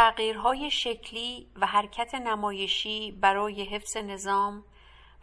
تغییرهای 0.00 0.70
شکلی 0.70 1.50
و 1.56 1.66
حرکت 1.66 2.14
نمایشی 2.14 3.12
برای 3.12 3.64
حفظ 3.64 3.96
نظام 3.96 4.64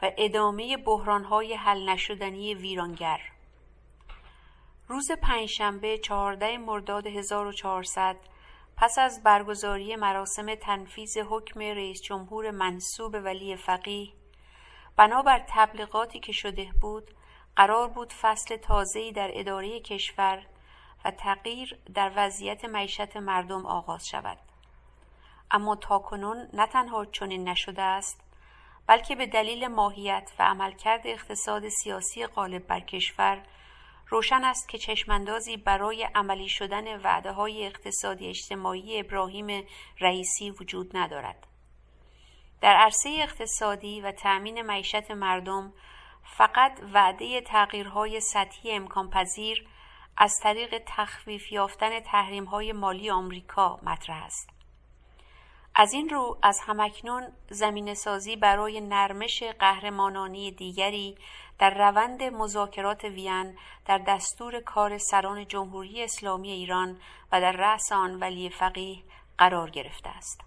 و 0.02 0.12
ادامه 0.18 0.78
بحرانهای 0.78 1.54
حل 1.54 1.90
نشدنی 1.90 2.54
ویرانگر. 2.54 3.20
روز 4.88 5.12
پنجشنبه 5.12 5.98
چهارده 5.98 6.58
مرداد 6.58 7.08
1400 7.08 8.16
پس 8.78 8.98
از 8.98 9.24
برگزاری 9.24 9.96
مراسم 9.96 10.56
تنفیذ 10.56 11.18
حکم 11.18 11.60
رئیس 11.60 12.02
جمهور 12.02 12.52
منصوب 12.52 13.14
ولی 13.14 13.56
فقیه 13.56 14.14
بنابر 14.98 15.46
تبلیغاتی 15.50 16.20
که 16.20 16.32
شده 16.32 16.70
بود 16.82 17.12
قرار 17.56 17.88
بود 17.88 18.14
فصل 18.14 18.58
تازه‌ای 18.58 19.12
در 19.12 19.32
اداره 19.34 19.80
کشور 19.80 20.46
و 21.06 21.12
تغییر 21.12 21.80
در 21.94 22.12
وضعیت 22.16 22.66
معیشت 22.66 23.18
مردم 23.18 23.66
آغاز 23.66 24.08
شود. 24.08 24.47
اما 25.52 25.76
تاکنون 25.76 26.50
نه 26.54 26.68
تنها 26.68 27.06
چنین 27.06 27.50
نشده 27.50 27.82
است 27.82 28.24
بلکه 28.88 29.16
به 29.16 29.26
دلیل 29.26 29.68
ماهیت 29.68 30.32
و 30.40 30.44
عملکرد 30.44 31.02
اقتصاد 31.06 31.70
سیاسی 31.70 32.26
غالب 32.26 32.68
بر 32.68 32.80
کشور 32.80 33.44
روشن 34.10 34.44
است 34.44 34.70
که 34.70 34.78
چشماندازی 34.78 35.58
برای 35.58 36.08
عملی 36.16 36.50
شدن 36.50 37.02
وعده 37.02 37.32
های 37.32 37.66
اقتصادی 37.66 38.28
اجتماعی 38.28 39.00
ابراهیم 39.00 39.68
رئیسی 40.00 40.52
وجود 40.52 40.98
ندارد. 40.98 41.48
در 42.62 42.76
عرصه 42.76 43.10
اقتصادی 43.10 44.02
و 44.02 44.12
تأمین 44.12 44.62
معیشت 44.62 45.12
مردم 45.12 45.74
فقط 46.24 46.80
وعده 46.94 47.42
تغییرهای 47.42 48.22
سطحی 48.22 48.72
امکان 48.72 49.10
پذیر 49.10 49.68
از 50.18 50.34
طریق 50.44 50.84
تخفیف 50.88 51.52
یافتن 51.52 52.00
تحریم 52.00 52.46
های 52.46 52.72
مالی 52.72 53.10
آمریکا 53.10 53.80
مطرح 53.84 54.24
است. 54.24 54.57
از 55.80 55.94
این 55.94 56.10
رو 56.10 56.38
از 56.42 56.60
همکنون 56.60 57.28
زمین 57.50 57.94
سازی 57.94 58.36
برای 58.36 58.82
نرمش 58.82 59.44
قهرمانانی 59.44 60.52
دیگری 60.52 61.18
در 61.60 61.90
روند 61.90 62.24
مذاکرات 62.24 63.04
وین 63.04 63.58
در 63.86 63.98
دستور 63.98 64.60
کار 64.60 64.98
سران 64.98 65.48
جمهوری 65.48 66.04
اسلامی 66.04 66.52
ایران 66.52 67.00
و 67.32 67.42
در 67.42 67.52
رأس 67.52 67.92
آن 67.92 68.20
ولی 68.20 68.50
فقیه 68.50 68.98
قرار 69.38 69.70
گرفته 69.70 70.10
است. 70.10 70.42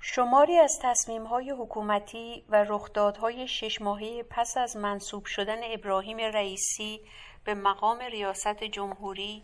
شماری 0.00 0.58
از 0.58 0.78
تصمیم‌های 0.82 1.50
حکومتی 1.50 2.44
و 2.48 2.64
رخدادهای 2.64 3.48
شش 3.48 3.80
ماهه 3.80 4.22
پس 4.22 4.56
از 4.56 4.76
منصوب 4.76 5.24
شدن 5.24 5.58
ابراهیم 5.72 6.16
رئیسی 6.16 7.00
به 7.44 7.54
مقام 7.54 7.98
ریاست 7.98 8.64
جمهوری 8.64 9.42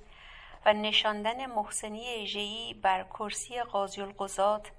و 0.67 0.73
نشاندن 0.73 1.47
محسنی 1.47 2.23
اژه‌ای 2.23 2.75
بر 2.75 3.03
کرسی 3.05 3.61
قاضی 3.61 4.01
القضات 4.01 4.71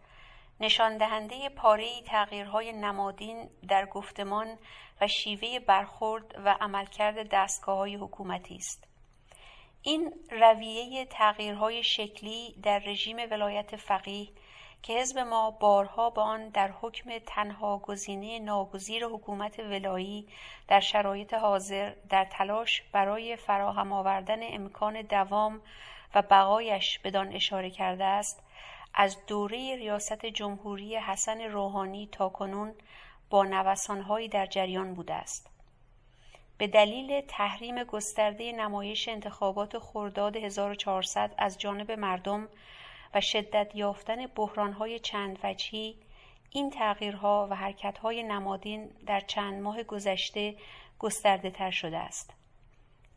نشان 0.59 0.97
دهنده 0.97 1.49
پاره 1.49 2.01
تغییرهای 2.07 2.73
نمادین 2.73 3.49
در 3.67 3.85
گفتمان 3.85 4.57
و 5.01 5.07
شیوه 5.07 5.59
برخورد 5.59 6.35
و 6.45 6.57
عملکرد 6.61 7.29
دستگاه 7.31 7.77
های 7.77 7.95
حکومتی 7.95 8.55
است. 8.55 8.87
این 9.81 10.13
رویه 10.31 11.05
تغییرهای 11.05 11.83
شکلی 11.83 12.55
در 12.63 12.79
رژیم 12.79 13.17
ولایت 13.31 13.75
فقیه 13.75 14.27
که 14.83 14.93
حزب 14.93 15.19
ما 15.19 15.51
بارها 15.51 16.09
با 16.09 16.23
آن 16.23 16.49
در 16.49 16.71
حکم 16.81 17.17
تنها 17.25 17.77
گزینه 17.77 18.39
ناگزیر 18.39 19.05
حکومت 19.05 19.59
ولایی 19.59 20.27
در 20.67 20.79
شرایط 20.79 21.33
حاضر 21.33 21.93
در 22.09 22.25
تلاش 22.25 22.81
برای 22.91 23.35
فراهم 23.35 23.93
آوردن 23.93 24.39
امکان 24.53 25.01
دوام 25.01 25.61
و 26.15 26.21
بقایش 26.21 26.99
بدان 26.99 27.33
اشاره 27.33 27.69
کرده 27.69 28.05
است 28.05 28.43
از 28.93 29.17
دوره 29.27 29.75
ریاست 29.75 30.25
جمهوری 30.25 30.95
حسن 30.95 31.41
روحانی 31.41 32.09
تا 32.11 32.29
کنون 32.29 32.73
با 33.29 33.43
نوسانهایی 33.43 34.27
در 34.27 34.45
جریان 34.45 34.93
بوده 34.93 35.13
است. 35.13 35.49
به 36.57 36.67
دلیل 36.67 37.21
تحریم 37.21 37.83
گسترده 37.83 38.51
نمایش 38.51 39.07
انتخابات 39.07 39.77
خرداد 39.79 40.37
1400 40.37 41.35
از 41.37 41.57
جانب 41.57 41.91
مردم 41.91 42.47
و 43.13 43.21
شدت 43.21 43.71
یافتن 43.75 44.27
بحرانهای 44.27 44.99
چند 44.99 45.39
وجهی 45.43 45.95
این 46.49 46.69
تغییرها 46.69 47.47
و 47.51 47.55
حرکتهای 47.55 48.23
نمادین 48.23 48.89
در 49.05 49.19
چند 49.19 49.61
ماه 49.63 49.83
گذشته 49.83 50.55
گسترده 50.99 51.51
تر 51.51 51.71
شده 51.71 51.97
است. 51.97 52.33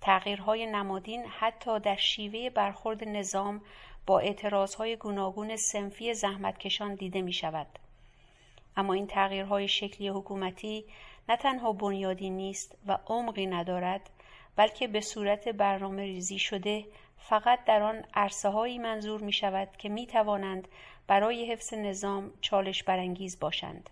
تغییرهای 0.01 0.67
نمادین 0.67 1.25
حتی 1.25 1.81
در 1.81 1.97
شیوه 1.97 2.51
برخورد 2.51 3.09
نظام 3.09 3.61
با 4.07 4.19
اعتراضهای 4.19 4.97
گوناگون 4.97 5.57
سنفی 5.57 6.15
زحمتکشان 6.15 6.95
دیده 6.95 7.23
می 7.23 7.33
شود. 7.33 7.67
اما 8.77 8.93
این 8.93 9.07
تغییرهای 9.07 9.69
شکلی 9.69 10.09
حکومتی 10.09 10.85
نه 11.29 11.37
تنها 11.37 11.73
بنیادی 11.73 12.31
نیست 12.31 12.79
و 12.87 12.99
عمقی 13.07 13.47
ندارد 13.47 14.11
بلکه 14.57 14.89
به 14.89 15.01
صورت 15.01 15.49
برنامه 15.49 16.03
ریزی 16.03 16.39
شده 16.39 16.85
فقط 17.19 17.65
در 17.65 17.83
آن 17.83 18.05
عرصه 18.15 18.49
هایی 18.49 18.79
منظور 18.79 19.21
می 19.21 19.33
شود 19.33 19.69
که 19.79 19.89
می 19.89 20.07
توانند 20.07 20.69
برای 21.07 21.53
حفظ 21.53 21.75
نظام 21.75 22.33
چالش 22.41 22.83
برانگیز 22.83 23.41
باشند. 23.41 23.91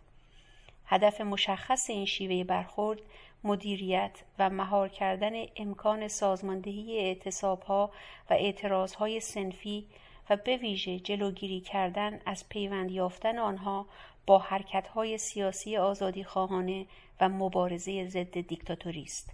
هدف 0.86 1.20
مشخص 1.20 1.91
این 1.91 2.06
شیوه 2.06 2.44
برخورد 2.44 3.00
مدیریت 3.44 4.22
و 4.38 4.50
مهار 4.50 4.88
کردن 4.88 5.32
امکان 5.56 6.08
سازماندهی 6.08 6.98
اعتصابها 6.98 7.91
و 8.31 8.34
اعتراضهای 8.34 9.20
سنفی 9.20 9.86
و 10.30 10.36
به 10.36 10.56
ویژه 10.56 10.98
جلوگیری 10.98 11.60
کردن 11.60 12.20
از 12.26 12.48
پیوند 12.48 12.90
یافتن 12.90 13.38
آنها 13.38 13.86
با 14.26 14.38
حرکتهای 14.38 15.18
سیاسی 15.18 15.76
آزادی 15.76 16.24
خواهانه 16.24 16.86
و 17.20 17.28
مبارزه 17.28 18.08
ضد 18.08 18.40
دیکتاتوری 18.40 19.02
است. 19.02 19.30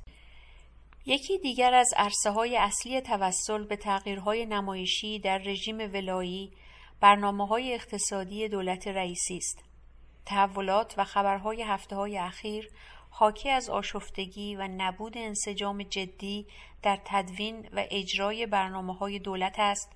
یکی 1.06 1.38
دیگر 1.38 1.74
از 1.74 1.94
عرصه 1.96 2.30
های 2.30 2.56
اصلی 2.56 3.00
توسل 3.00 3.64
به 3.64 3.76
تغییرهای 3.76 4.46
نمایشی 4.46 5.18
در 5.18 5.38
رژیم 5.38 5.78
ولایی 5.78 6.50
برنامه 7.00 7.46
های 7.46 7.74
اقتصادی 7.74 8.48
دولت 8.48 8.88
رئیسی 8.88 9.36
است. 9.36 9.64
تحولات 10.26 10.94
و 10.98 11.04
خبرهای 11.04 11.62
هفته 11.62 11.96
های 11.96 12.18
اخیر 12.18 12.70
حاکی 13.10 13.50
از 13.50 13.70
آشفتگی 13.70 14.56
و 14.56 14.68
نبود 14.68 15.18
انسجام 15.18 15.82
جدی 15.82 16.46
در 16.82 16.98
تدوین 17.04 17.68
و 17.72 17.84
اجرای 17.90 18.46
برنامه 18.46 18.94
های 18.94 19.18
دولت 19.18 19.54
است 19.58 19.92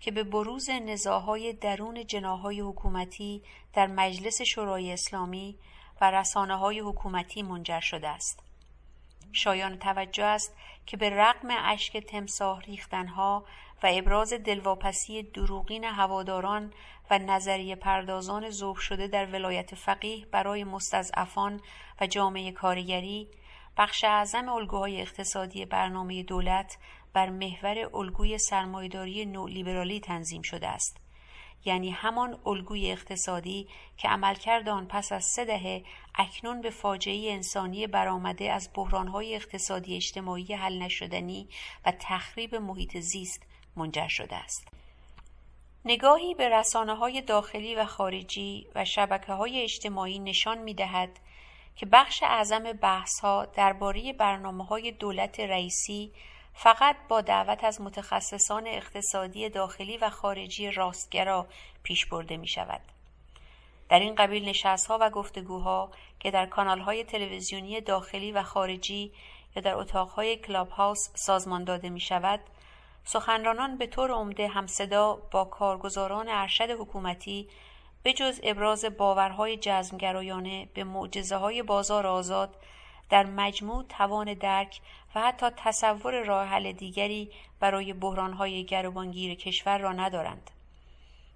که 0.00 0.10
به 0.10 0.24
بروز 0.24 0.70
نزاهای 0.70 1.52
درون 1.52 2.06
جناهای 2.06 2.60
حکومتی 2.60 3.42
در 3.72 3.86
مجلس 3.86 4.42
شورای 4.42 4.92
اسلامی 4.92 5.58
و 6.00 6.10
رسانه 6.10 6.56
های 6.56 6.80
حکومتی 6.80 7.42
منجر 7.42 7.80
شده 7.80 8.08
است. 8.08 8.42
شایان 9.32 9.78
توجه 9.78 10.24
است 10.24 10.56
که 10.86 10.96
به 10.96 11.10
رغم 11.10 11.48
اشک 11.50 11.96
تمساه 11.96 12.60
ریختنها 12.60 13.44
و 13.82 13.86
ابراز 13.92 14.32
دلواپسی 14.32 15.22
دروغین 15.22 15.84
هواداران 15.84 16.72
و 17.10 17.18
نظریه 17.18 17.76
پردازان 17.76 18.50
ذوب 18.50 18.76
شده 18.76 19.06
در 19.06 19.26
ولایت 19.26 19.74
فقیه 19.74 20.26
برای 20.26 20.64
مستضعفان 20.64 21.60
و 22.00 22.06
جامعه 22.06 22.52
کارگری 22.52 23.28
بخش 23.76 24.04
اعظم 24.04 24.48
الگوهای 24.48 25.00
اقتصادی 25.00 25.64
برنامه 25.64 26.22
دولت 26.22 26.78
بر 27.12 27.30
محور 27.30 27.90
الگوی 27.94 28.38
سرمایهداری 28.38 29.26
نولیبرالی 29.26 30.00
تنظیم 30.00 30.42
شده 30.42 30.68
است. 30.68 30.96
یعنی 31.64 31.90
همان 31.90 32.38
الگوی 32.46 32.90
اقتصادی 32.90 33.68
که 33.96 34.08
عملکرد 34.08 34.68
آن 34.68 34.86
پس 34.86 35.12
از 35.12 35.24
سه 35.24 35.44
دهه 35.44 35.84
اکنون 36.14 36.60
به 36.60 36.70
فاجعه 36.70 37.32
انسانی 37.32 37.86
برآمده 37.86 38.52
از 38.52 38.70
بحرانهای 38.74 39.34
اقتصادی 39.34 39.96
اجتماعی 39.96 40.54
حل 40.54 40.78
نشدنی 40.78 41.48
و 41.86 41.92
تخریب 42.00 42.54
محیط 42.54 42.96
زیست 42.96 43.42
منجر 43.76 44.08
شده 44.08 44.36
است. 44.36 44.68
نگاهی 45.84 46.34
به 46.34 46.48
رسانه 46.48 46.94
های 46.94 47.20
داخلی 47.20 47.74
و 47.74 47.84
خارجی 47.84 48.66
و 48.74 48.84
شبکه 48.84 49.32
های 49.32 49.62
اجتماعی 49.62 50.18
نشان 50.18 50.58
می 50.58 50.74
دهد 50.74 51.20
که 51.76 51.86
بخش 51.86 52.22
اعظم 52.22 52.72
بحث 52.72 53.20
ها 53.20 53.44
درباره 53.44 54.12
برنامه 54.12 54.64
های 54.64 54.92
دولت 54.92 55.40
رئیسی 55.40 56.12
فقط 56.54 56.96
با 57.08 57.20
دعوت 57.20 57.64
از 57.64 57.80
متخصصان 57.80 58.66
اقتصادی 58.66 59.48
داخلی 59.48 59.96
و 59.96 60.10
خارجی 60.10 60.70
راستگرا 60.70 61.46
پیش 61.82 62.06
برده 62.06 62.36
می 62.36 62.48
شود. 62.48 62.80
در 63.88 63.98
این 64.00 64.14
قبیل 64.14 64.48
نشست 64.48 64.86
ها 64.86 64.98
و 65.00 65.10
گفتگوها 65.10 65.90
که 66.20 66.30
در 66.30 66.46
کانال 66.46 66.80
های 66.80 67.04
تلویزیونی 67.04 67.80
داخلی 67.80 68.32
و 68.32 68.42
خارجی 68.42 69.12
یا 69.56 69.62
در 69.62 69.74
اتاق 69.74 70.08
های 70.08 70.36
کلاب 70.36 70.68
هاوس 70.68 71.08
سازمان 71.14 71.64
داده 71.64 71.88
می 71.88 72.00
شود، 72.00 72.40
سخنرانان 73.04 73.78
به 73.78 73.86
طور 73.86 74.10
عمده 74.10 74.48
همصدا 74.48 75.14
با 75.30 75.44
کارگزاران 75.44 76.28
ارشد 76.28 76.70
حکومتی 76.70 77.48
به 78.02 78.12
جز 78.12 78.40
ابراز 78.42 78.84
باورهای 78.84 79.56
جزمگرایانه 79.56 80.68
به 80.74 80.84
معجزه 80.84 81.36
های 81.36 81.62
بازار 81.62 82.06
آزاد 82.06 82.56
در 83.10 83.26
مجموع 83.26 83.84
توان 83.88 84.34
درک 84.34 84.80
و 85.14 85.20
حتی 85.20 85.46
تصور 85.56 86.24
راه 86.24 86.46
حل 86.46 86.72
دیگری 86.72 87.30
برای 87.60 87.92
بحرانهای 87.92 88.64
گروبانگیر 88.64 89.34
کشور 89.34 89.78
را 89.78 89.92
ندارند. 89.92 90.50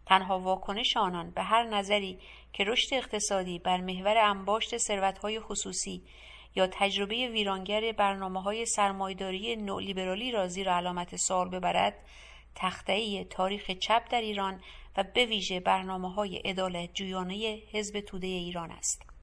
تنها 0.06 0.38
واکنش 0.38 0.96
آنان 0.96 1.30
به 1.30 1.42
هر 1.42 1.62
نظری 1.62 2.18
که 2.52 2.64
رشد 2.64 2.94
اقتصادی 2.94 3.58
بر 3.58 3.80
محور 3.80 4.18
انباشت 4.18 4.76
ثروتهای 4.76 5.40
خصوصی 5.40 6.02
یا 6.54 6.66
تجربه 6.66 7.28
ویرانگر 7.28 7.92
برنامه 7.92 8.42
های 8.42 8.66
سرمایداری 8.66 9.56
نولیبرالی 9.56 10.32
را 10.32 10.48
زیر 10.48 10.70
علامت 10.70 11.16
سال 11.16 11.48
ببرد 11.48 11.94
تختهی 12.54 13.24
تاریخ 13.24 13.70
چپ 13.70 14.02
در 14.10 14.20
ایران 14.20 14.60
و 14.96 15.04
به 15.14 15.26
ویژه 15.26 15.60
برنامه 15.60 16.12
های 16.12 16.42
ادالت 16.44 16.94
جویانه 16.94 17.62
حزب 17.72 18.00
توده 18.00 18.26
ایران 18.26 18.70
است. 18.70 19.13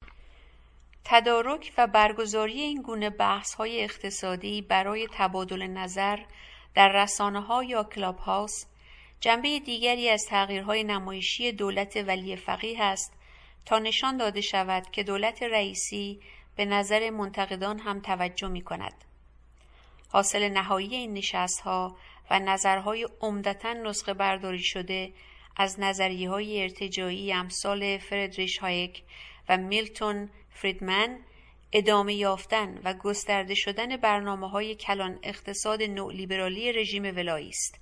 تدارک 1.05 1.73
و 1.77 1.87
برگزاری 1.87 2.61
این 2.61 2.81
گونه 2.81 3.09
بحث 3.09 3.53
های 3.53 3.83
اقتصادی 3.83 4.61
برای 4.61 5.07
تبادل 5.11 5.67
نظر 5.67 6.19
در 6.75 7.03
رسانه 7.03 7.41
ها 7.41 7.63
یا 7.63 7.83
کلاب 7.83 8.17
هاوس 8.17 8.65
جنبه 9.19 9.59
دیگری 9.59 10.09
از 10.09 10.25
تغییرهای 10.29 10.83
نمایشی 10.83 11.51
دولت 11.51 11.97
ولی 12.07 12.35
فقیه 12.35 12.83
است 12.83 13.13
تا 13.65 13.79
نشان 13.79 14.17
داده 14.17 14.41
شود 14.41 14.91
که 14.91 15.03
دولت 15.03 15.43
رئیسی 15.43 16.19
به 16.55 16.65
نظر 16.65 17.09
منتقدان 17.09 17.79
هم 17.79 17.99
توجه 17.99 18.47
می 18.47 18.61
کند. 18.61 19.05
حاصل 20.09 20.49
نهایی 20.49 20.95
این 20.95 21.13
نشست 21.13 21.61
ها 21.61 21.97
و 22.29 22.39
نظرهای 22.39 23.07
عمدتا 23.21 23.73
نسخه 23.73 24.13
برداری 24.13 24.63
شده 24.63 25.13
از 25.57 25.79
نظریه 25.79 26.29
های 26.29 26.61
ارتجاعی 26.61 27.33
امثال 27.33 27.97
فردریش 27.97 28.57
هایک 28.57 29.03
و 29.49 29.57
میلتون 29.57 30.29
فریدمن 30.53 31.19
ادامه 31.73 32.13
یافتن 32.13 32.81
و 32.83 32.93
گسترده 32.93 33.55
شدن 33.55 33.97
برنامه 33.97 34.49
های 34.49 34.75
کلان 34.75 35.19
اقتصاد 35.23 35.83
نولیبرالی 35.83 36.71
رژیم 36.71 37.03
ولایی 37.03 37.49
است. 37.49 37.79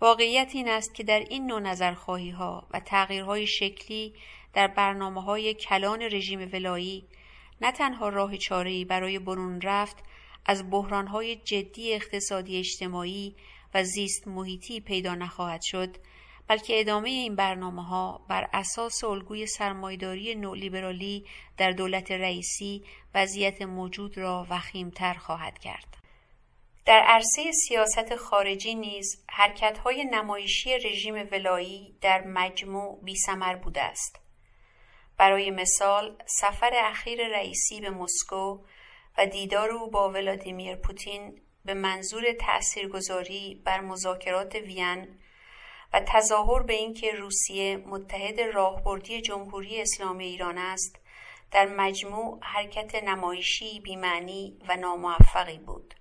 واقعیت 0.00 0.50
این 0.54 0.68
است 0.68 0.94
که 0.94 1.02
در 1.02 1.20
این 1.20 1.46
نوع 1.46 1.60
نظرخواهی 1.60 2.30
ها 2.30 2.68
و 2.70 2.80
تغییرهای 2.80 3.46
شکلی 3.46 4.14
در 4.54 4.66
برنامه 4.66 5.22
های 5.22 5.54
کلان 5.54 6.02
رژیم 6.02 6.50
ولایی 6.52 7.04
نه 7.60 7.72
تنها 7.72 8.08
راه 8.08 8.36
چاره‌ای 8.36 8.84
برای 8.84 9.18
برون 9.18 9.60
رفت 9.60 9.96
از 10.46 10.70
بحرانهای 10.70 11.36
جدی 11.36 11.94
اقتصادی 11.94 12.58
اجتماعی 12.58 13.34
و 13.74 13.84
زیست 13.84 14.28
محیطی 14.28 14.80
پیدا 14.80 15.14
نخواهد 15.14 15.60
شد 15.62 15.96
بلکه 16.50 16.80
ادامه 16.80 17.08
این 17.08 17.36
برنامه 17.36 17.84
ها 17.84 18.26
بر 18.28 18.48
اساس 18.52 19.04
الگوی 19.04 19.46
سرمایداری 19.46 20.34
نولیبرالی 20.34 21.26
در 21.56 21.70
دولت 21.70 22.10
رئیسی 22.10 22.84
وضعیت 23.14 23.62
موجود 23.62 24.18
را 24.18 24.46
وخیمتر 24.50 25.14
خواهد 25.14 25.58
کرد. 25.58 25.96
در 26.86 27.00
عرصه 27.00 27.52
سیاست 27.52 28.16
خارجی 28.16 28.74
نیز 28.74 29.24
حرکت‌های 29.28 30.04
نمایشی 30.04 30.78
رژیم 30.78 31.14
ولایی 31.32 31.96
در 32.00 32.24
مجموع 32.24 33.04
بیثمر 33.04 33.56
بوده 33.56 33.82
است. 33.82 34.20
برای 35.18 35.50
مثال 35.50 36.16
سفر 36.26 36.70
اخیر 36.74 37.28
رئیسی 37.28 37.80
به 37.80 37.90
مسکو 37.90 38.58
و 39.18 39.26
دیدار 39.26 39.70
او 39.70 39.90
با 39.90 40.10
ولادیمیر 40.10 40.76
پوتین 40.76 41.40
به 41.64 41.74
منظور 41.74 42.32
تأثیرگذاری 42.32 43.62
بر 43.64 43.80
مذاکرات 43.80 44.54
وین 44.54 45.18
و 45.92 46.00
تظاهر 46.06 46.62
به 46.62 46.72
اینکه 46.72 47.12
روسیه 47.12 47.76
متحد 47.76 48.40
راهبردی 48.40 49.20
جمهوری 49.20 49.80
اسلامی 49.80 50.24
ایران 50.24 50.58
است 50.58 50.96
در 51.50 51.66
مجموع 51.66 52.38
حرکت 52.42 52.94
نمایشی 52.94 53.80
بیمعنی 53.80 54.58
و 54.68 54.76
ناموفقی 54.76 55.58
بود 55.58 55.94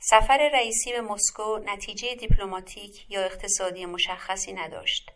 سفر 0.00 0.50
رئیسی 0.52 0.92
به 0.92 1.00
مسکو 1.00 1.58
نتیجه 1.58 2.14
دیپلماتیک 2.14 3.06
یا 3.10 3.24
اقتصادی 3.24 3.86
مشخصی 3.86 4.52
نداشت 4.52 5.10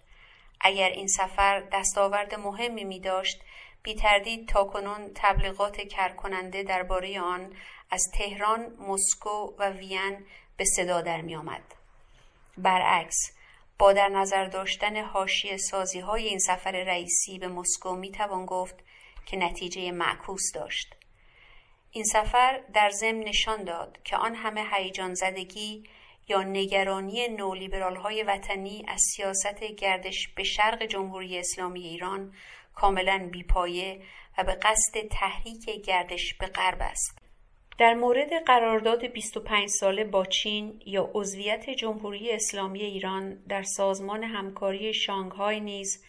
اگر 0.60 0.88
این 0.88 1.06
سفر 1.06 1.60
دستاورد 1.72 2.34
مهمی 2.34 2.84
می 2.84 3.00
داشت 3.00 3.40
بی 3.82 3.94
تردید 3.94 4.48
تاکنون 4.48 5.10
تبلیغات 5.14 5.76
کرکننده 5.76 6.62
درباره 6.62 7.20
آن 7.20 7.56
از 7.90 8.02
تهران، 8.18 8.76
مسکو 8.78 9.54
و 9.58 9.70
وین 9.70 10.26
به 10.56 10.64
صدا 10.64 11.00
در 11.00 11.20
می 11.20 11.36
آمد. 11.36 11.62
برعکس 12.58 13.39
با 13.80 13.92
در 13.92 14.08
نظر 14.08 14.44
داشتن 14.44 14.96
حاشیه 14.96 15.56
سازی 15.56 16.00
های 16.00 16.28
این 16.28 16.38
سفر 16.38 16.70
رئیسی 16.70 17.38
به 17.38 17.48
مسکو 17.48 17.96
می 17.96 18.10
توان 18.10 18.46
گفت 18.46 18.74
که 19.26 19.36
نتیجه 19.36 19.92
معکوس 19.92 20.52
داشت. 20.54 20.94
این 21.90 22.04
سفر 22.04 22.60
در 22.74 22.90
ضمن 22.90 23.18
نشان 23.18 23.64
داد 23.64 23.98
که 24.04 24.16
آن 24.16 24.34
همه 24.34 24.64
هیجان 24.72 25.14
زدگی 25.14 25.84
یا 26.28 26.42
نگرانی 26.42 27.28
نولیبرال 27.28 27.96
های 27.96 28.22
وطنی 28.22 28.84
از 28.88 29.00
سیاست 29.00 29.64
گردش 29.64 30.28
به 30.36 30.42
شرق 30.42 30.82
جمهوری 30.82 31.38
اسلامی 31.38 31.80
ایران 31.80 32.34
کاملا 32.74 33.28
بیپایه 33.32 34.02
و 34.38 34.44
به 34.44 34.54
قصد 34.54 35.08
تحریک 35.10 35.84
گردش 35.84 36.34
به 36.34 36.46
غرب 36.46 36.78
است. 36.80 37.19
در 37.80 37.94
مورد 37.94 38.44
قرارداد 38.46 39.06
25 39.06 39.68
ساله 39.68 40.04
با 40.04 40.24
چین 40.24 40.82
یا 40.86 41.10
عضویت 41.14 41.70
جمهوری 41.70 42.30
اسلامی 42.30 42.82
ایران 42.82 43.34
در 43.48 43.62
سازمان 43.62 44.24
همکاری 44.24 44.94
شانگهای 44.94 45.60
نیز 45.60 46.04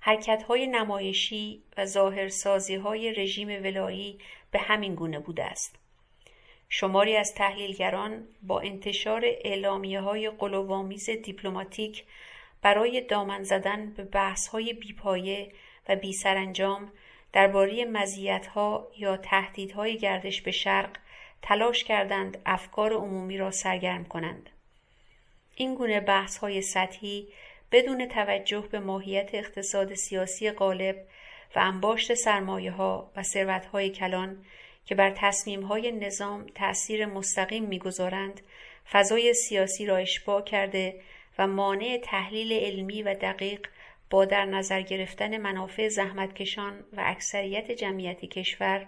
حرکت‌های 0.00 0.66
نمایشی 0.66 1.62
و 1.76 1.86
ظاهرسازی‌های 1.86 3.12
رژیم 3.12 3.48
ولایی 3.48 4.18
به 4.50 4.58
همین 4.58 4.94
گونه 4.94 5.18
بوده 5.18 5.44
است. 5.44 5.78
شماری 6.68 7.16
از 7.16 7.34
تحلیلگران 7.34 8.28
با 8.42 8.60
انتشار 8.60 9.24
اعلامیه 9.24 10.00
های 10.00 10.28
دیپلماتیک 11.16 12.04
برای 12.62 13.00
دامن 13.00 13.42
زدن 13.42 13.90
به 13.90 14.04
بحث 14.04 14.48
های 14.48 14.72
بیپایه 14.72 15.52
و 15.88 15.96
بی 15.96 16.12
سرانجام 16.12 16.92
درباره 17.32 17.84
مزیت‌ها 17.84 18.88
یا 18.98 19.16
تهدیدهای 19.16 19.98
گردش 19.98 20.42
به 20.42 20.50
شرق 20.50 20.96
تلاش 21.42 21.84
کردند 21.84 22.38
افکار 22.46 22.92
عمومی 22.92 23.38
را 23.38 23.50
سرگرم 23.50 24.04
کنند. 24.04 24.50
این 25.56 25.74
گونه 25.74 26.00
بحث 26.00 26.38
های 26.38 26.62
سطحی 26.62 27.28
بدون 27.72 28.08
توجه 28.08 28.60
به 28.60 28.80
ماهیت 28.80 29.30
اقتصاد 29.32 29.94
سیاسی 29.94 30.50
غالب 30.50 30.96
و 31.56 31.58
انباشت 31.58 32.14
سرمایه 32.14 32.70
ها 32.70 33.10
و 33.16 33.22
ثروت 33.22 33.66
های 33.66 33.90
کلان 33.90 34.44
که 34.86 34.94
بر 34.94 35.10
تصمیم 35.10 35.62
های 35.62 35.92
نظام 35.92 36.46
تأثیر 36.54 37.06
مستقیم 37.06 37.64
می‌گذارند 37.64 38.40
فضای 38.92 39.34
سیاسی 39.34 39.86
را 39.86 39.96
اشباع 39.96 40.42
کرده 40.42 41.00
و 41.38 41.46
مانع 41.46 42.00
تحلیل 42.04 42.52
علمی 42.52 43.02
و 43.02 43.14
دقیق 43.14 43.66
با 44.10 44.24
در 44.24 44.44
نظر 44.44 44.82
گرفتن 44.82 45.36
منافع 45.36 45.88
زحمتکشان 45.88 46.84
و 46.92 47.02
اکثریت 47.04 47.70
جمعیت 47.70 48.24
کشور 48.24 48.86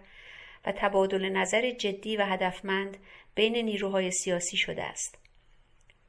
و 0.67 0.73
تبادل 0.73 1.29
نظر 1.29 1.71
جدی 1.71 2.17
و 2.17 2.25
هدفمند 2.25 2.97
بین 3.35 3.57
نیروهای 3.57 4.11
سیاسی 4.11 4.57
شده 4.57 4.85
است. 4.85 5.19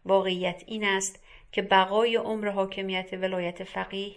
واقعیت 0.05 0.63
این 0.67 0.83
است 0.83 1.23
که 1.51 1.61
بقای 1.61 2.15
عمر 2.15 2.49
حاکمیت 2.49 3.13
ولایت 3.13 3.63
فقیه 3.63 4.15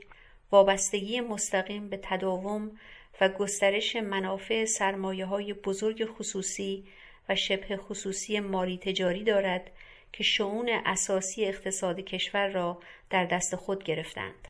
وابستگی 0.53 1.21
مستقیم 1.21 1.89
به 1.89 2.01
تداوم 2.03 2.79
و 3.21 3.29
گسترش 3.29 3.97
منافع 3.97 4.65
سرمایه 4.65 5.27
های 5.27 5.53
بزرگ 5.53 6.05
خصوصی 6.05 6.85
و 7.29 7.37
شبه 7.37 7.77
خصوصی 7.77 8.41
مالی 8.41 8.79
تجاری 8.79 9.25
دارد 9.25 9.71
که 10.13 10.25
شعون 10.25 10.69
اساسی 10.85 11.45
اقتصاد 11.45 12.01
کشور 12.01 12.49
را 12.49 12.81
در 13.11 13.25
دست 13.25 13.57
خود 13.57 13.85
گرفتند. 13.85 14.49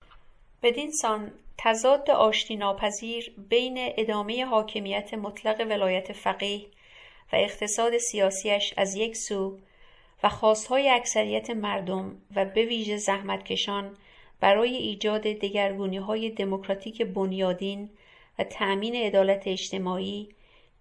بدین 0.62 0.90
سان 0.90 1.33
تضاد 1.59 2.11
آشتی 2.11 2.57
ناپذیر 2.57 3.35
بین 3.49 3.75
ادامه 3.78 4.45
حاکمیت 4.45 5.14
مطلق 5.14 5.61
ولایت 5.61 6.12
فقیه 6.12 6.66
و 7.33 7.37
اقتصاد 7.37 7.99
سیاسیش 7.99 8.75
از 8.76 8.95
یک 8.95 9.16
سو 9.16 9.59
و 10.23 10.28
خواستهای 10.28 10.88
اکثریت 10.88 11.50
مردم 11.50 12.16
و 12.37 12.45
به 12.45 12.64
ویژه 12.64 12.97
زحمتکشان 12.97 13.97
برای 14.40 14.76
ایجاد 14.76 15.23
دگرگونی 15.23 15.97
های 15.97 16.31
دموکراتیک 16.31 17.02
بنیادین 17.02 17.90
و 18.38 18.45
تأمین 18.45 18.95
عدالت 18.95 19.42
اجتماعی 19.47 20.28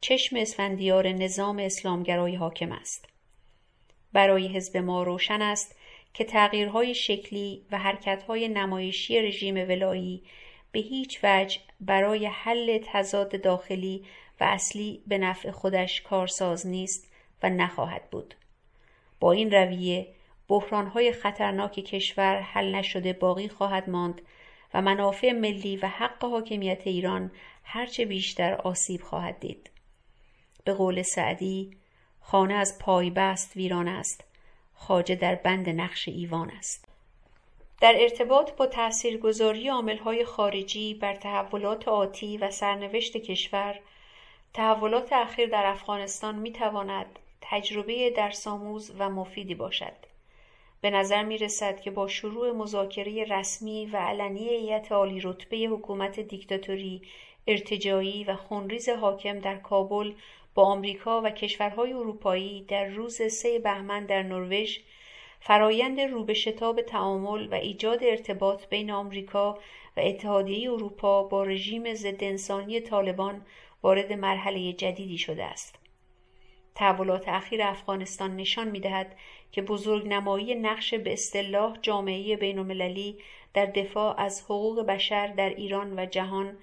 چشم 0.01 0.35
اسفندیار 0.35 1.07
نظام 1.07 1.59
اسلامگرای 1.59 2.35
حاکم 2.35 2.71
است. 2.71 3.05
برای 4.13 4.47
حزب 4.47 4.77
ما 4.77 5.03
روشن 5.03 5.41
است 5.41 5.75
که 6.13 6.23
تغییرهای 6.23 6.95
شکلی 6.95 7.65
و 7.71 7.77
حرکتهای 7.77 8.47
نمایشی 8.47 9.21
رژیم 9.21 9.55
ولایی 9.55 10.23
به 10.71 10.79
هیچ 10.79 11.19
وجه 11.23 11.59
برای 11.79 12.25
حل 12.25 12.79
تضاد 12.85 13.41
داخلی 13.41 14.05
و 14.39 14.43
اصلی 14.43 15.03
به 15.07 15.17
نفع 15.17 15.51
خودش 15.51 16.01
کارساز 16.01 16.67
نیست 16.67 17.11
و 17.43 17.49
نخواهد 17.49 18.09
بود. 18.09 18.35
با 19.19 19.31
این 19.31 19.51
رویه 19.51 20.07
بحرانهای 20.47 21.11
خطرناک 21.11 21.71
کشور 21.71 22.39
حل 22.39 22.75
نشده 22.75 23.13
باقی 23.13 23.47
خواهد 23.47 23.89
ماند 23.89 24.21
و 24.73 24.81
منافع 24.81 25.31
ملی 25.31 25.77
و 25.77 25.87
حق 25.87 26.25
حاکمیت 26.25 26.87
ایران 26.87 27.31
هرچه 27.63 28.05
بیشتر 28.05 28.53
آسیب 28.53 29.01
خواهد 29.01 29.39
دید. 29.39 29.69
به 30.63 30.73
قول 30.73 31.01
سعدی 31.01 31.77
خانه 32.19 32.53
از 32.53 32.79
پای 32.79 33.09
بست 33.09 33.55
ویران 33.55 33.87
است 33.87 34.30
خاجه 34.87 35.15
در 35.15 35.35
بند 35.35 35.69
نقش 35.69 36.07
ایوان 36.07 36.49
است. 36.49 36.85
در 37.81 37.95
ارتباط 37.99 38.51
با 38.51 38.65
تاثیرگذاری 38.65 39.69
عاملهای 39.69 40.25
خارجی 40.25 40.93
بر 40.93 41.15
تحولات 41.15 41.87
آتی 41.87 42.37
و 42.37 42.51
سرنوشت 42.51 43.17
کشور 43.17 43.79
تحولات 44.53 45.13
اخیر 45.13 45.49
در 45.49 45.65
افغانستان 45.65 46.35
می 46.35 46.51
تواند 46.51 47.19
تجربه 47.41 48.09
درسآموز 48.09 48.91
و 48.97 49.09
مفیدی 49.09 49.55
باشد. 49.55 49.93
به 50.81 50.89
نظر 50.89 51.23
می 51.23 51.37
رسد 51.37 51.79
که 51.79 51.91
با 51.91 52.07
شروع 52.07 52.51
مذاکره 52.51 53.23
رسمی 53.23 53.85
و 53.85 53.97
علنی 53.97 54.49
هیئت 54.49 54.91
عالی 54.91 55.21
رتبه 55.21 55.57
حکومت 55.57 56.19
دیکتاتوری 56.19 57.01
ارتجایی 57.47 58.23
و 58.23 58.35
خونریز 58.35 58.89
حاکم 58.89 59.39
در 59.39 59.57
کابل 59.57 60.13
با 60.55 60.63
آمریکا 60.63 61.21
و 61.21 61.29
کشورهای 61.29 61.93
اروپایی 61.93 62.65
در 62.67 62.85
روز 62.85 63.21
سه 63.31 63.59
بهمن 63.59 64.05
در 64.05 64.23
نروژ 64.23 64.77
فرایند 65.39 65.99
رو 65.99 66.23
به 66.23 66.33
شتاب 66.33 66.81
تعامل 66.81 67.47
و 67.47 67.53
ایجاد 67.53 68.03
ارتباط 68.03 68.67
بین 68.67 68.91
آمریکا 68.91 69.59
و 69.97 69.99
اتحادیه 69.99 70.71
اروپا 70.71 71.23
با 71.23 71.43
رژیم 71.43 71.93
ضد 71.93 72.23
انسانی 72.23 72.79
طالبان 72.79 73.45
وارد 73.83 74.13
مرحله 74.13 74.73
جدیدی 74.73 75.17
شده 75.17 75.43
است. 75.43 75.79
تحولات 76.75 77.27
اخیر 77.27 77.61
افغانستان 77.63 78.35
نشان 78.35 78.67
می‌دهد 78.67 79.15
که 79.51 79.61
بزرگنمایی 79.61 80.55
نقش 80.55 80.93
به 80.93 81.13
اصطلاح 81.13 81.77
جامعه 81.81 82.35
بینالمللی 82.35 83.17
در 83.53 83.65
دفاع 83.65 84.19
از 84.19 84.41
حقوق 84.41 84.81
بشر 84.85 85.27
در 85.27 85.49
ایران 85.49 85.99
و 85.99 86.05
جهان 86.05 86.57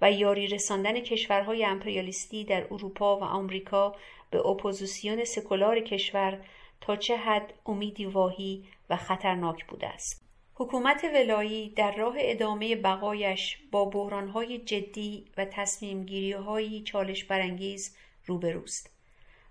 و 0.00 0.12
یاری 0.12 0.46
رساندن 0.46 1.00
کشورهای 1.00 1.64
امپریالیستی 1.64 2.44
در 2.44 2.66
اروپا 2.70 3.18
و 3.18 3.24
آمریکا 3.24 3.96
به 4.30 4.46
اپوزیسیون 4.46 5.24
سکولار 5.24 5.80
کشور 5.80 6.40
تا 6.80 6.96
چه 6.96 7.16
حد 7.16 7.52
امیدی 7.66 8.06
واهی 8.06 8.64
و 8.90 8.96
خطرناک 8.96 9.66
بوده 9.66 9.86
است. 9.86 10.24
حکومت 10.54 11.04
ولایی 11.14 11.70
در 11.70 11.96
راه 11.96 12.14
ادامه 12.18 12.76
بقایش 12.76 13.58
با 13.70 13.84
بحرانهای 13.84 14.58
جدی 14.58 15.24
و 15.36 15.44
تصمیمگیریهایی 15.44 16.82
چالش 16.82 17.24
برانگیز 17.24 17.96
روبروست 18.26 18.90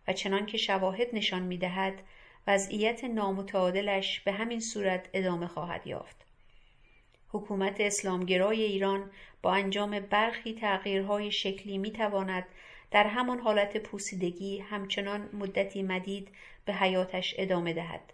و 0.08 0.14
چنان 0.14 0.46
که 0.46 0.58
شواهد 0.58 1.08
نشان 1.14 1.42
می‌دهد 1.42 2.04
وضعیت 2.48 3.04
نامتعادلش 3.04 4.20
به 4.20 4.32
همین 4.32 4.60
صورت 4.60 5.10
ادامه 5.14 5.48
خواهد 5.48 5.88
یافت. 5.88 6.26
حکومت 7.34 7.82
اسلامگرای 7.82 8.62
ایران 8.62 9.12
با 9.42 9.54
انجام 9.54 10.00
برخی 10.00 10.54
تغییرهای 10.54 11.32
شکلی 11.32 11.78
می 11.78 11.92
تواند 11.92 12.46
در 12.92 13.08
همان 13.08 13.40
حالت 13.40 13.78
پوسیدگی 13.78 14.60
همچنان 14.60 15.30
مدتی 15.34 15.84
مدید 15.84 16.28
به 16.66 16.74
حیاتش 16.74 17.36
ادامه 17.38 17.74
دهد 17.74 18.14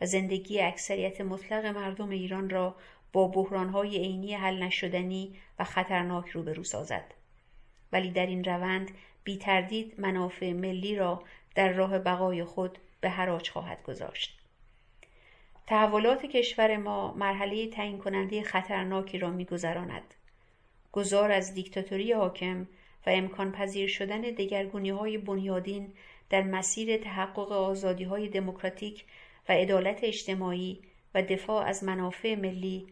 و 0.00 0.06
زندگی 0.06 0.60
اکثریت 0.60 1.20
مطلق 1.20 1.66
مردم 1.66 2.10
ایران 2.10 2.50
را 2.50 2.76
با 3.12 3.28
بحرانهای 3.28 3.98
عینی 3.98 4.34
حل 4.34 4.62
نشدنی 4.62 5.36
و 5.58 5.64
خطرناک 5.64 6.28
روبرو 6.28 6.64
سازد. 6.64 7.14
ولی 7.92 8.10
در 8.10 8.26
این 8.26 8.44
روند 8.44 8.90
بی 9.24 9.36
تردید 9.36 10.00
منافع 10.00 10.52
ملی 10.52 10.96
را 10.96 11.22
در 11.54 11.72
راه 11.72 11.98
بقای 11.98 12.44
خود 12.44 12.78
به 13.00 13.10
حراج 13.10 13.50
خواهد 13.50 13.82
گذاشت. 13.82 14.37
تحولات 15.68 16.26
کشور 16.26 16.76
ما 16.76 17.14
مرحله 17.14 17.66
تعیین 17.66 17.98
کننده 17.98 18.42
خطرناکی 18.42 19.18
را 19.18 19.30
میگذراند. 19.30 20.14
گذار 20.92 21.32
از 21.32 21.54
دیکتاتوری 21.54 22.12
حاکم 22.12 22.62
و 23.06 23.10
امکان 23.10 23.52
پذیر 23.52 23.88
شدن 23.88 24.20
دگرگونی 24.20 24.90
های 24.90 25.18
بنیادین 25.18 25.92
در 26.30 26.42
مسیر 26.42 26.96
تحقق 26.96 27.52
آزادی 27.52 28.04
های 28.04 28.28
دموکراتیک 28.28 29.04
و 29.48 29.52
عدالت 29.52 30.04
اجتماعی 30.04 30.80
و 31.14 31.22
دفاع 31.22 31.66
از 31.66 31.84
منافع 31.84 32.34
ملی 32.34 32.86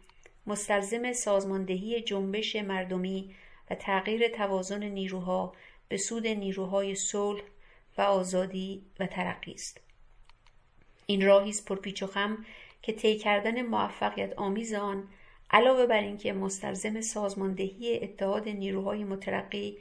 مستلزم 0.46 1.12
سازماندهی 1.12 2.00
جنبش 2.00 2.56
مردمی 2.56 3.34
و 3.70 3.74
تغییر 3.74 4.28
توازن 4.28 4.84
نیروها 4.84 5.52
به 5.88 5.96
سود 5.96 6.26
نیروهای 6.26 6.94
صلح 6.94 7.42
و 7.98 8.02
آزادی 8.02 8.82
و 9.00 9.06
ترقی 9.06 9.52
است. 9.52 9.80
این 11.06 11.26
راهی 11.26 11.50
است 11.50 11.68
پرپیچ 11.68 12.02
و 12.02 12.06
خم 12.06 12.44
که 12.82 12.92
طی 12.92 13.18
کردن 13.18 13.62
موفقیت 13.62 14.32
آمیز 14.38 14.74
آن 14.74 15.08
علاوه 15.50 15.86
بر 15.86 16.00
اینکه 16.00 16.32
مستلزم 16.32 17.00
سازماندهی 17.00 17.98
اتحاد 18.02 18.48
نیروهای 18.48 19.04
مترقی 19.04 19.78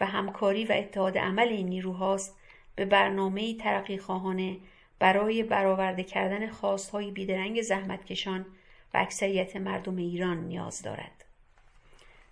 و 0.00 0.06
همکاری 0.06 0.64
و 0.64 0.72
اتحاد 0.72 1.18
عمل 1.18 1.48
این 1.48 1.68
نیروهاست 1.68 2.38
به 2.76 2.84
برنامه 2.84 3.56
ترقی 3.56 3.98
خواهانه 3.98 4.56
برای 4.98 5.42
برآورده 5.42 6.04
کردن 6.04 6.50
خواستهای 6.50 7.10
بیدرنگ 7.10 7.62
زحمتکشان 7.62 8.46
و 8.94 8.98
اکثریت 8.98 9.56
مردم 9.56 9.96
ایران 9.96 10.44
نیاز 10.44 10.82
دارد. 10.82 11.24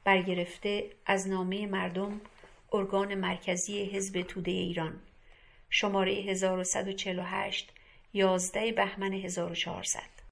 برگرفته 0.05 0.91
از 1.07 1.29
نامه 1.29 1.67
مردم 1.67 2.21
ارگان 2.73 3.15
مرکزی 3.15 3.85
حزب 3.85 4.23
توده 4.23 4.51
ایران 4.51 5.01
شماره 5.71 6.13
1148 6.13 7.73
11 8.15 8.73
بهمن 8.73 9.13
1400 9.13 10.13